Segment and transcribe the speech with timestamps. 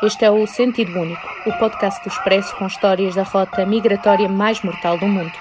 [0.00, 4.62] Este é o Sentido Único, o podcast do Expresso com histórias da rota migratória mais
[4.62, 5.32] mortal do mundo.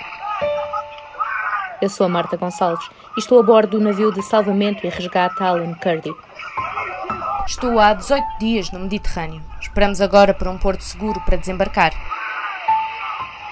[1.79, 2.83] Eu sou a Marta Gonçalves
[3.15, 6.11] e estou a bordo do navio de salvamento e resgate Alan Kurdi.
[7.45, 9.43] Estou há 18 dias no Mediterrâneo.
[9.61, 11.91] Esperamos agora por um porto seguro para desembarcar.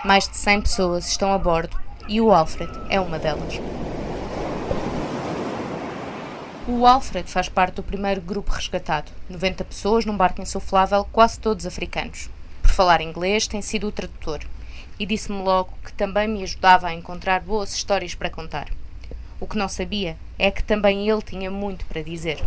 [0.04, 3.60] Mais de 100 pessoas estão a bordo e o Alfred é uma delas.
[6.68, 11.68] O Alfred faz parte do primeiro grupo resgatado, 90 pessoas num barco insuflável, quase todos
[11.68, 12.28] africanos.
[12.64, 14.40] Por falar inglês, tem sido o tradutor.
[14.98, 18.70] E disse-me logo que também me ajudava a encontrar boas histórias para contar.
[19.40, 22.44] O que não sabia é que também ele tinha muito para dizer.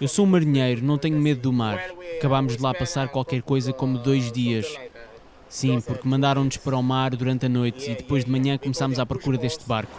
[0.00, 1.80] Eu sou um marinheiro, não tenho medo do mar.
[2.18, 4.66] Acabámos de lá passar qualquer coisa como dois dias.
[5.48, 9.06] Sim, porque mandaram-nos para o mar durante a noite e depois de manhã começámos à
[9.06, 9.92] procura deste barco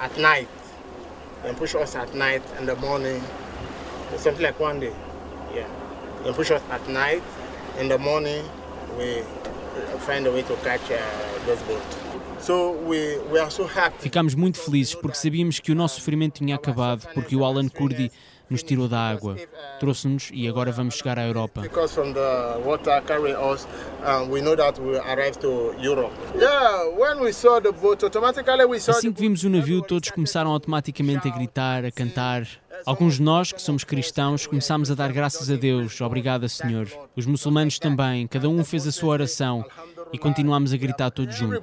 [1.45, 3.21] and push us at night and the morning,
[4.17, 4.93] something like one day.
[5.53, 5.67] Yeah.
[6.23, 7.23] Then push us at night,
[7.79, 8.43] in the morning
[8.97, 9.23] we
[9.99, 10.97] find a way to catch uh,
[11.45, 11.97] those boats.
[13.99, 18.11] Ficámos muito felizes porque sabíamos que o nosso sofrimento tinha acabado, porque o Alan Kurdi
[18.51, 19.37] nos tirou da água,
[19.79, 21.61] trouxe-nos e agora vamos chegar à Europa.
[28.91, 32.47] Assim que vimos o navio, todos começaram automaticamente a gritar, a cantar.
[32.85, 36.87] Alguns de nós, que somos cristãos, começámos a dar graças a Deus, obrigada Senhor.
[37.15, 39.63] Os muçulmanos também, cada um fez a sua oração
[40.11, 41.59] e continuámos a gritar todos juntos.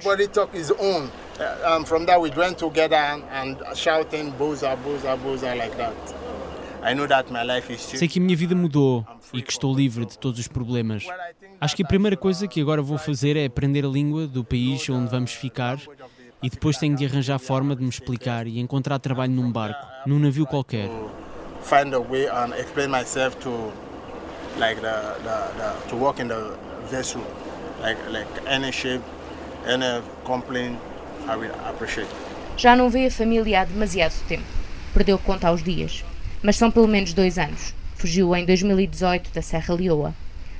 [7.77, 11.05] Sei que a minha vida mudou e que estou livre de todos os problemas.
[11.59, 14.89] Acho que a primeira coisa que agora vou fazer é aprender a língua do país
[14.89, 15.77] onde vamos ficar
[16.41, 20.19] e depois tenho de arranjar forma de me explicar e encontrar trabalho num barco, num
[20.19, 20.89] navio qualquer.
[21.61, 23.49] Find a way and explain myself to
[24.57, 26.57] like the, the, the to work in the
[26.89, 27.21] vessel
[27.81, 29.03] like like any shape,
[29.67, 30.79] any complaint
[31.27, 32.09] I will appreciate.
[32.55, 34.45] Já não vê a família há demasiado tempo.
[34.93, 36.03] Perdeu conta aos dias
[36.41, 37.73] mas são pelo menos dois anos.
[37.95, 40.13] Fugiu em 2018 da Serra Leoa.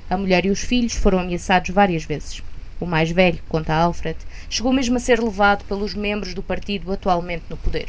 [0.08, 2.42] A mulher e os filhos foram ameaçados várias vezes.
[2.80, 7.44] O mais velho, conta Alfred, chegou mesmo a ser levado pelos membros do partido atualmente
[7.48, 7.88] no poder.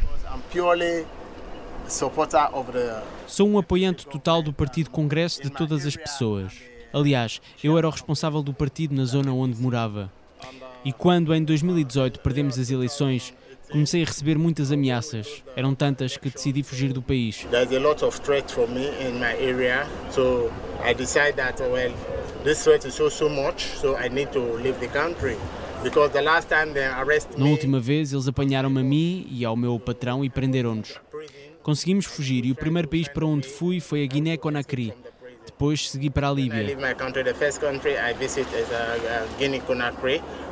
[3.28, 6.54] Sou um apoiante total do Partido Congresso de todas as pessoas.
[6.94, 10.12] Aliás, eu era o responsável do partido na zona onde morava.
[10.84, 13.34] E quando em 2018 perdemos as eleições,
[13.72, 15.44] comecei a receber muitas ameaças.
[15.56, 17.48] Eram tantas que decidi fugir do país.
[17.50, 20.52] There's a lot of threat for me in my area, so
[20.84, 21.92] I decided that well,
[22.44, 25.38] this threat is so so much, so I need to leave the country.
[27.38, 31.00] Na última vez, eles apanharam-me a mim e ao meu patrão e prenderam-nos.
[31.64, 34.94] Conseguimos fugir e o primeiro país para onde fui foi a Guiné-Conakry.
[35.44, 36.78] Depois segui para a Líbia.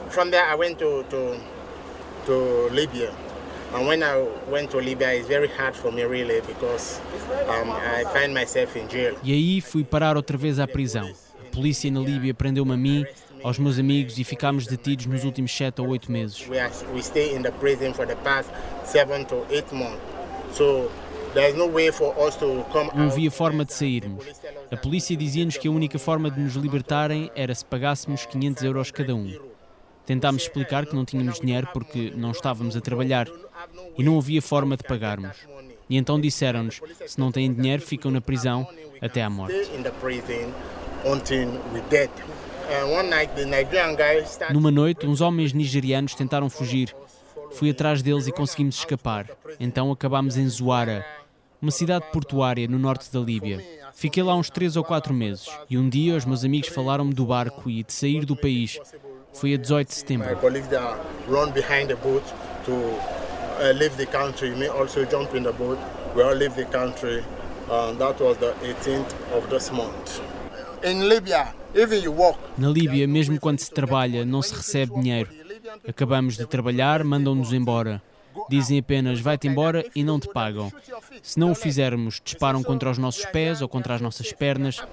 [0.09, 1.37] From there I went to, to
[2.25, 3.11] to Libya.
[3.73, 6.99] And when I went to Libya, it's very hard for me really because
[7.47, 9.15] um, I find myself in jail.
[9.23, 11.07] E aí fui parar outra vez à prisão.
[11.39, 13.05] A polícia na Líbia prendeu-me a mim,
[13.43, 16.47] aos meus amigos e ficámos detidos nos últimos 7 ou 8 meses.
[16.47, 18.49] We, are, we stay in the prison for the past
[18.85, 20.01] 7 to 8 months.
[20.53, 20.89] So
[22.95, 24.25] não havia forma de sairmos.
[24.71, 28.91] A polícia dizia-nos que a única forma de nos libertarem era se pagássemos 500 euros
[28.91, 29.48] cada um.
[30.09, 33.27] Tentámos explicar que não tínhamos dinheiro porque não estávamos a trabalhar
[33.95, 35.37] e não havia forma de pagarmos.
[35.87, 38.67] E então disseram-nos: se não têm dinheiro, ficam na prisão
[38.99, 39.53] até à morte.
[44.51, 46.91] Numa noite, uns homens nigerianos tentaram fugir.
[47.51, 49.29] Fui atrás deles e conseguimos escapar.
[49.59, 51.05] Então acabámos em Zuara,
[51.61, 53.63] uma cidade portuária no norte da Líbia.
[53.93, 57.27] Fiquei lá uns três ou quatro meses e um dia os meus amigos falaram-me do
[57.27, 58.79] barco e de sair do país
[59.33, 60.27] foi a 18 de setembro.
[63.59, 65.77] Uh, leave the country may also jump in the boat.
[66.15, 67.21] We all leave the country.
[67.67, 70.21] That was the 18th of this month.
[70.81, 72.39] In Libya, even you walk.
[72.57, 75.29] Na Líbia, mesmo quando se trabalha, não se recebe dinheiro.
[75.87, 78.01] Acabamos de trabalhar, mandam-nos embora.
[78.49, 80.71] Dizem apenas vai-te embora e não te pagam.
[81.21, 84.79] Se não o fizermos, disparam contra os nossos pés ou contra as nossas pernas.
[84.79, 84.85] Uh,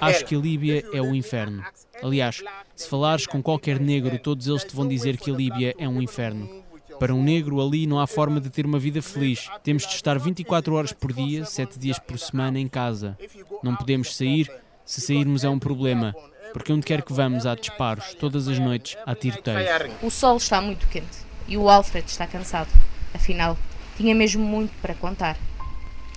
[0.00, 1.64] Acho que a Líbia é o inferno.
[2.02, 2.42] Aliás,
[2.74, 6.02] se falares com qualquer negro, todos eles te vão dizer que a Líbia é um
[6.02, 6.62] inferno.
[6.98, 9.48] Para um negro, ali não há forma de ter uma vida feliz.
[9.62, 13.18] Temos de estar 24 horas por dia, 7 dias por semana em casa.
[13.62, 14.50] Não podemos sair.
[14.84, 16.14] Se sairmos é um problema
[16.52, 19.90] porque onde quer que vamos há disparos, todas as noites há tiroteios.
[20.02, 22.68] O sol está muito quente e o Alfred está cansado.
[23.14, 23.56] Afinal,
[23.96, 25.36] tinha mesmo muito para contar.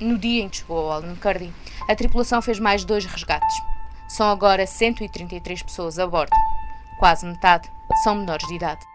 [0.02, 1.54] No dia em que chegou ao Albuquerque,
[1.90, 3.56] a tripulação fez mais dois resgates.
[4.10, 6.36] São agora 133 pessoas a bordo.
[7.00, 7.72] Quase metade
[8.04, 8.86] são menores de idade.